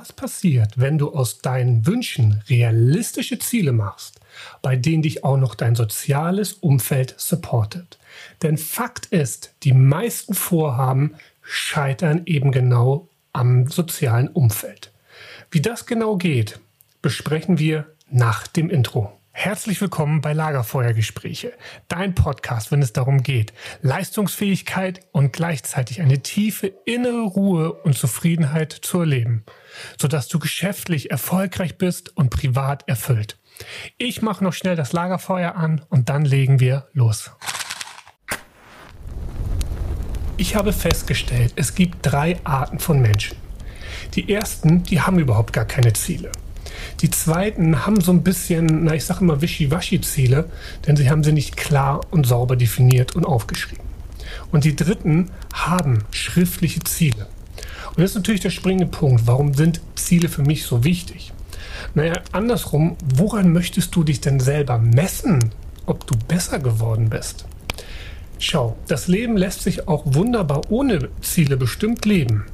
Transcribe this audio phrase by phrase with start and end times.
[0.00, 4.18] was passiert, wenn du aus deinen Wünschen realistische Ziele machst,
[4.62, 7.98] bei denen dich auch noch dein soziales Umfeld supportet.
[8.42, 14.90] Denn Fakt ist, die meisten Vorhaben scheitern eben genau am sozialen Umfeld.
[15.50, 16.60] Wie das genau geht,
[17.02, 19.19] besprechen wir nach dem Intro.
[19.32, 21.52] Herzlich willkommen bei Lagerfeuergespräche,
[21.88, 28.72] dein Podcast, wenn es darum geht, Leistungsfähigkeit und gleichzeitig eine tiefe innere Ruhe und Zufriedenheit
[28.72, 29.44] zu erleben,
[29.98, 33.38] sodass du geschäftlich erfolgreich bist und privat erfüllt.
[33.98, 37.30] Ich mache noch schnell das Lagerfeuer an und dann legen wir los.
[40.36, 43.36] Ich habe festgestellt, es gibt drei Arten von Menschen.
[44.14, 46.32] Die ersten, die haben überhaupt gar keine Ziele.
[47.00, 50.50] Die zweiten haben so ein bisschen, na ich sage immer Wischiwaschi-Ziele,
[50.86, 53.84] denn sie haben sie nicht klar und sauber definiert und aufgeschrieben.
[54.52, 57.26] Und die dritten haben schriftliche Ziele.
[57.88, 59.26] Und das ist natürlich der springende Punkt.
[59.26, 61.32] Warum sind Ziele für mich so wichtig?
[61.94, 65.50] Naja, andersrum, woran möchtest du dich denn selber messen,
[65.86, 67.46] ob du besser geworden bist?
[68.38, 72.44] Schau, das Leben lässt sich auch wunderbar ohne Ziele bestimmt leben.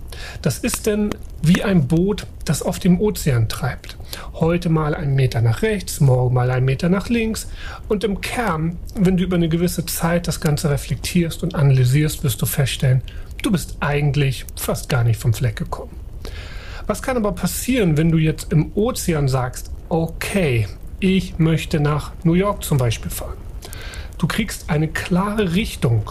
[0.42, 1.10] Das ist denn
[1.42, 3.96] wie ein Boot, das auf dem Ozean treibt.
[4.34, 7.48] Heute mal einen Meter nach rechts, morgen mal einen Meter nach links.
[7.88, 12.40] Und im Kern, wenn du über eine gewisse Zeit das Ganze reflektierst und analysierst, wirst
[12.42, 13.02] du feststellen,
[13.42, 15.96] du bist eigentlich fast gar nicht vom Fleck gekommen.
[16.86, 20.68] Was kann aber passieren, wenn du jetzt im Ozean sagst, okay,
[21.00, 23.36] ich möchte nach New York zum Beispiel fahren?
[24.18, 26.10] Du kriegst eine klare Richtung.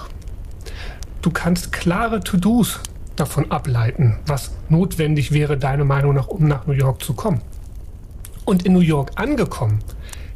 [1.22, 2.80] Du kannst klare To-Dos
[3.16, 7.42] davon ableiten, was notwendig wäre, deiner Meinung nach, um nach New York zu kommen.
[8.46, 9.80] Und in New York angekommen,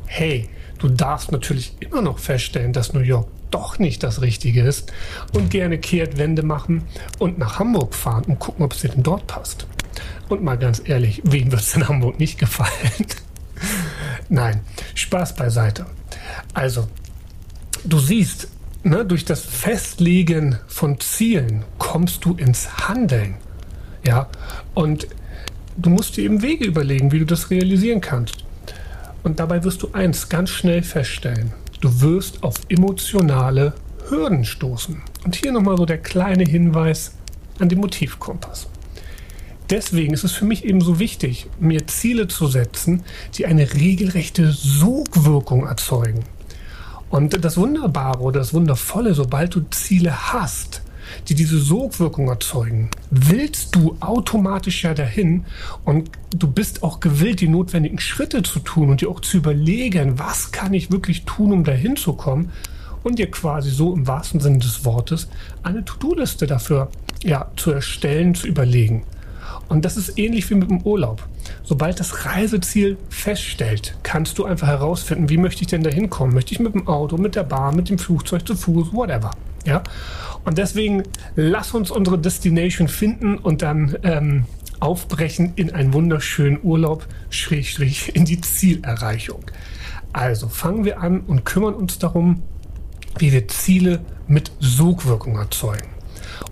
[0.06, 0.50] hey,
[0.80, 4.92] du darfst natürlich immer noch feststellen, dass New York doch nicht das Richtige ist
[5.34, 6.84] und gerne Kehrtwende machen
[7.18, 9.68] und nach Hamburg fahren und gucken, ob es dir denn dort passt.
[10.28, 12.70] Und mal ganz ehrlich, wem wird es in Hamburg nicht gefallen?
[14.30, 14.62] Nein,
[14.94, 15.86] Spaß beiseite.
[16.54, 16.88] Also,
[17.84, 18.48] du siehst,
[18.84, 23.36] ne, durch das Festlegen von Zielen kommst du ins Handeln.
[24.06, 24.30] Ja,
[24.74, 25.08] und
[25.78, 28.46] du musst dir eben Wege überlegen, wie du das realisieren kannst.
[29.24, 31.52] Und dabei wirst du eins ganz schnell feststellen.
[31.82, 33.74] Du wirst auf emotionale
[34.10, 35.02] Hürden stoßen.
[35.26, 37.14] Und hier nochmal so der kleine Hinweis
[37.60, 38.68] an den Motivkompass.
[39.70, 43.04] Deswegen ist es für mich eben so wichtig, mir Ziele zu setzen,
[43.36, 46.24] die eine regelrechte Sogwirkung erzeugen.
[47.10, 50.82] Und das Wunderbare oder das Wundervolle, sobald du Ziele hast,
[51.28, 55.46] die diese Sogwirkung erzeugen, willst du automatisch ja dahin
[55.84, 60.20] und du bist auch gewillt, die notwendigen Schritte zu tun und dir auch zu überlegen,
[60.20, 62.52] was kann ich wirklich tun, um dahin zu kommen
[63.04, 65.28] und dir quasi so im wahrsten Sinne des Wortes
[65.64, 66.90] eine To-Do-Liste dafür
[67.24, 69.04] ja, zu erstellen, zu überlegen.
[69.70, 71.26] Und das ist ähnlich wie mit dem Urlaub.
[71.64, 76.34] Sobald das Reiseziel feststellt, kannst du einfach herausfinden, wie möchte ich denn da hinkommen?
[76.34, 79.32] Möchte ich mit dem Auto, mit der Bahn, mit dem Flugzeug, zu Fuß, whatever.
[79.66, 79.84] Ja?
[80.44, 81.04] Und deswegen
[81.36, 84.46] lass uns unsere Destination finden und dann ähm,
[84.80, 89.44] aufbrechen in einen wunderschönen Urlaub, Schrägstrich, in die Zielerreichung.
[90.14, 92.42] Also fangen wir an und kümmern uns darum,
[93.20, 95.99] wie wir Ziele mit Sogwirkung erzeugen.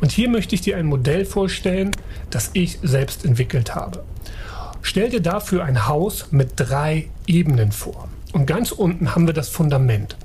[0.02, 1.92] Und hier möchte ich dir ein Modell vorstellen,
[2.30, 4.04] das ich selbst entwickelt habe.
[4.82, 8.08] Stell dir dafür ein Haus mit drei Ebenen vor.
[8.34, 10.16] Und ganz unten haben wir das Fundament.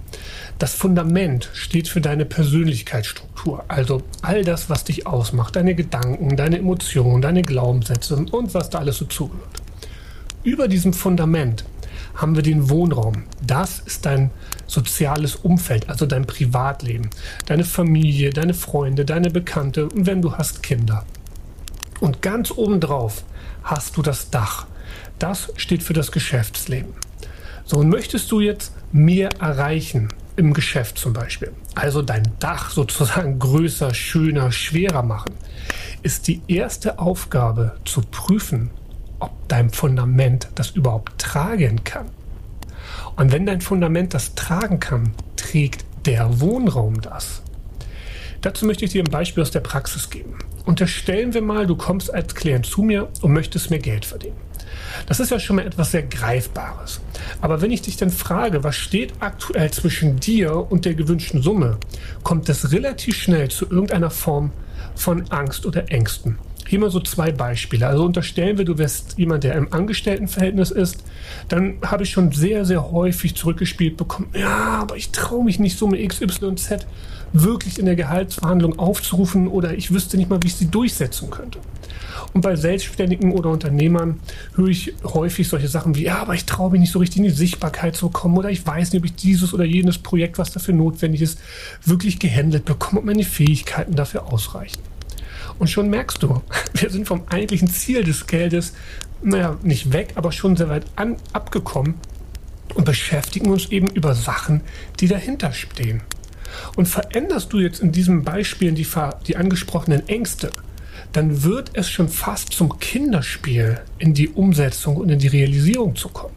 [0.59, 6.59] Das Fundament steht für deine Persönlichkeitsstruktur, also all das, was dich ausmacht, deine Gedanken, deine
[6.59, 9.63] Emotionen, deine Glaubenssätze und was da alles so zugehört.
[10.45, 11.65] Über diesem Fundament
[12.15, 13.25] haben wir den Wohnraum.
[13.45, 14.31] Das ist dein
[14.67, 17.11] soziales Umfeld, also dein Privatleben,
[17.47, 21.05] deine Familie, deine Freunde, deine Bekannte und wenn du hast Kinder.
[22.01, 23.25] Und ganz obendrauf
[23.63, 24.67] hast du das Dach.
[25.19, 26.93] Das steht für das Geschäftsleben.
[27.65, 33.39] So, und möchtest du jetzt mehr erreichen im Geschäft zum Beispiel, also dein Dach sozusagen
[33.39, 35.33] größer, schöner, schwerer machen,
[36.03, 38.71] ist die erste Aufgabe zu prüfen,
[39.23, 42.07] ob dein Fundament das überhaupt tragen kann.
[43.17, 47.43] Und wenn dein Fundament das tragen kann, trägt der Wohnraum das.
[48.41, 50.37] Dazu möchte ich dir ein Beispiel aus der Praxis geben.
[50.65, 54.37] Unterstellen wir mal, du kommst als Klient zu mir und möchtest mehr Geld verdienen.
[55.07, 57.01] Das ist ja schon mal etwas sehr Greifbares.
[57.41, 61.79] Aber wenn ich dich dann frage, was steht aktuell zwischen dir und der gewünschten Summe,
[62.25, 64.53] kommt es relativ schnell zu irgendeiner Form
[64.97, 66.39] von Angst oder Ängsten.
[66.73, 67.87] Hier mal so zwei Beispiele.
[67.87, 71.05] Also unterstellen wir, du wärst jemand, der im Angestelltenverhältnis ist,
[71.51, 75.77] dann habe ich schon sehr, sehr häufig zurückgespielt bekommen, ja, aber ich traue mich nicht
[75.77, 76.87] so mit XYZ
[77.35, 81.59] wirklich in der Gehaltsverhandlung aufzurufen oder ich wüsste nicht mal, wie ich sie durchsetzen könnte.
[82.33, 84.21] Und bei Selbstständigen oder Unternehmern
[84.55, 87.25] höre ich häufig solche Sachen wie, ja, aber ich traue mich nicht so richtig in
[87.25, 90.53] die Sichtbarkeit zu kommen oder ich weiß nicht, ob ich dieses oder jenes Projekt, was
[90.53, 91.39] dafür notwendig ist,
[91.85, 94.81] wirklich gehandelt bekomme, ob meine Fähigkeiten dafür ausreichen.
[95.59, 96.43] Und schon merkst du,
[96.75, 98.75] wir sind vom eigentlichen Ziel des Geldes,
[99.23, 101.95] naja, nicht weg, aber schon sehr weit an, abgekommen
[102.75, 104.63] und beschäftigen uns eben über Sachen,
[105.01, 106.03] die dahinter stehen.
[106.77, 108.87] Und veränderst du jetzt in diesem Beispiel die,
[109.27, 110.51] die angesprochenen Ängste,
[111.13, 116.09] dann wird es schon fast zum Kinderspiel, in die Umsetzung und in die Realisierung zu
[116.09, 116.35] kommen.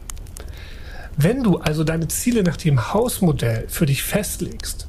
[1.16, 4.86] Wenn du also deine Ziele nach dem Hausmodell für dich festlegst,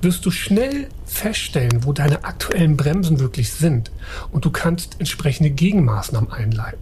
[0.00, 3.90] wirst du schnell feststellen, wo deine aktuellen Bremsen wirklich sind
[4.30, 6.80] und du kannst entsprechende Gegenmaßnahmen einleiten.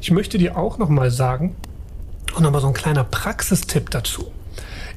[0.00, 1.54] Ich möchte dir auch nochmal sagen,
[2.34, 4.30] und nochmal so ein kleiner Praxistipp dazu.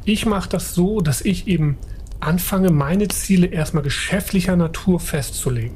[0.06, 1.78] Ich mache das so, dass ich eben
[2.20, 5.76] anfange, meine Ziele erstmal geschäftlicher Natur festzulegen.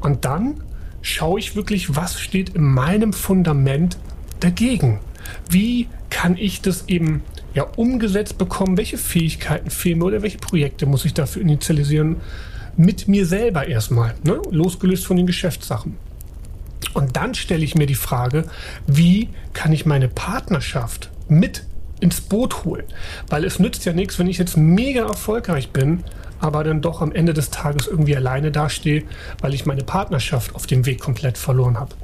[0.00, 0.62] Und dann
[1.00, 3.98] schaue ich wirklich, was steht in meinem Fundament
[4.40, 5.00] dagegen.
[5.48, 7.22] Wie kann ich das eben
[7.58, 8.76] ja umgesetzt bekommen?
[8.76, 12.16] Welche Fähigkeiten fehlen mir oder welche Projekte muss ich dafür initialisieren?
[12.76, 14.40] Mit mir selber erstmal, ne?
[14.50, 15.96] losgelöst von den Geschäftssachen.
[16.94, 18.44] Und dann stelle ich mir die Frage,
[18.86, 21.64] wie kann ich meine Partnerschaft mit
[21.98, 22.84] ins Boot holen?
[23.28, 26.04] Weil es nützt ja nichts, wenn ich jetzt mega erfolgreich bin,
[26.38, 29.02] aber dann doch am Ende des Tages irgendwie alleine dastehe,
[29.40, 31.96] weil ich meine Partnerschaft auf dem Weg komplett verloren habe.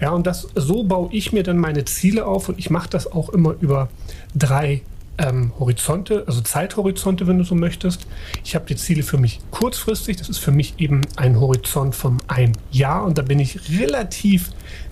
[0.00, 3.10] Ja, und das so baue ich mir dann meine Ziele auf und ich mache das
[3.10, 3.88] auch immer über
[4.34, 4.82] drei
[5.18, 8.06] ähm, Horizonte, also Zeithorizonte, wenn du so möchtest.
[8.44, 12.18] Ich habe die Ziele für mich kurzfristig, das ist für mich eben ein Horizont von
[12.28, 14.50] einem Jahr und da bin ich relativ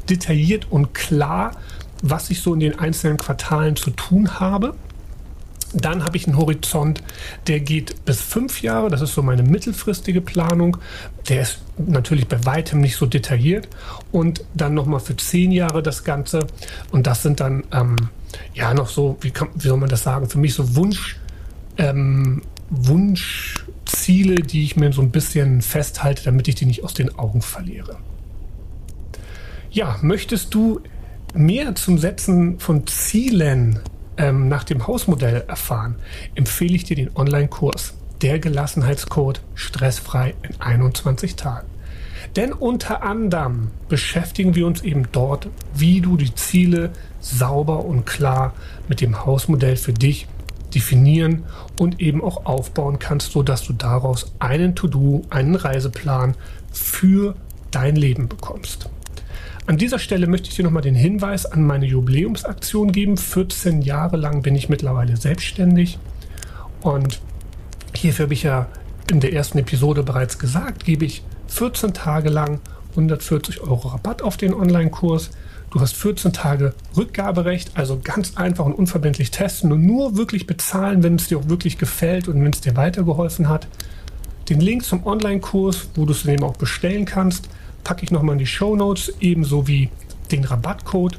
[0.09, 1.53] detailliert und klar,
[2.03, 4.75] was ich so in den einzelnen Quartalen zu tun habe.
[5.75, 7.03] Dann habe ich einen Horizont,
[7.49, 8.91] der geht bis fünf Jahre.
[8.91, 10.77] Das ist so meine mittelfristige Planung.
[11.29, 13.69] Der ist natürlich bei weitem nicht so detailliert.
[14.13, 16.47] Und dann nochmal für zehn Jahre das Ganze.
[16.93, 17.97] Und das sind dann ähm,
[18.55, 21.19] ja noch so, wie, kann, wie soll man das sagen, für mich so Wunsch,
[21.77, 27.19] ähm, Wunschziele, die ich mir so ein bisschen festhalte, damit ich die nicht aus den
[27.19, 27.97] Augen verliere.
[29.71, 30.81] Ja, möchtest du
[31.35, 33.81] mehr zum Setzen von Zielen
[34.17, 35.97] ähm, nach dem Hausmodell erfahren,
[36.35, 41.69] empfehle ich dir den Online-Kurs Der Gelassenheitscode stressfrei in 21 Tagen.
[42.37, 46.91] Denn unter anderem beschäftigen wir uns eben dort, wie du die Ziele
[47.21, 48.55] sauber und klar
[48.89, 50.27] mit dem Hausmodell für dich
[50.75, 51.45] definieren
[51.79, 56.35] und eben auch aufbauen kannst, sodass du daraus einen To-Do, einen Reiseplan
[56.73, 57.37] für
[57.71, 58.89] dein Leben bekommst.
[59.67, 63.17] An dieser Stelle möchte ich dir nochmal den Hinweis an meine Jubiläumsaktion geben.
[63.17, 65.99] 14 Jahre lang bin ich mittlerweile selbstständig
[66.83, 67.23] und
[67.95, 68.67] hierfür habe ich ja
[69.11, 74.37] in der ersten Episode bereits gesagt, gebe ich 14 Tage lang 140 Euro Rabatt auf
[74.37, 75.31] den Online-Kurs.
[75.71, 81.03] Du hast 14 Tage Rückgaberecht, also ganz einfach und unverbindlich testen und nur wirklich bezahlen,
[81.03, 83.67] wenn es dir auch wirklich gefällt und wenn es dir weitergeholfen hat.
[84.51, 87.49] Den Link zum Online-Kurs, wo du es eben auch bestellen kannst,
[87.85, 89.91] packe ich nochmal in die Show Notes, ebenso wie
[90.33, 91.19] den Rabattcode.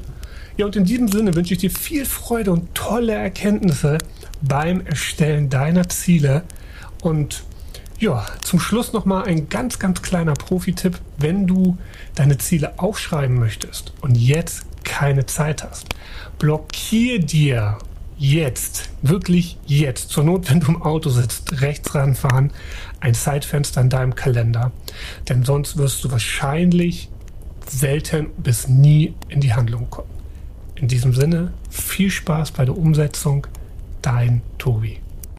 [0.56, 3.98] Ja, und in diesem Sinne wünsche ich dir viel Freude und tolle Erkenntnisse
[4.42, 6.42] beim Erstellen deiner Ziele.
[7.02, 7.44] Und
[7.98, 10.98] ja, zum Schluss nochmal ein ganz, ganz kleiner Profi-Tipp.
[11.18, 11.78] Wenn du
[12.14, 15.88] deine Ziele aufschreiben möchtest und jetzt keine Zeit hast,
[16.38, 17.78] blockier dir
[18.18, 22.52] jetzt, wirklich jetzt, zur Not, wenn du im Auto sitzt, rechts ranfahren,
[23.00, 24.72] ein Zeitfenster in deinem Kalender.
[25.28, 27.10] Denn sonst wirst du wahrscheinlich
[27.68, 30.10] selten bis nie in die Handlung kommen.
[30.76, 33.46] In diesem Sinne, viel Spaß bei der Umsetzung.
[34.02, 34.98] Dein Tobi.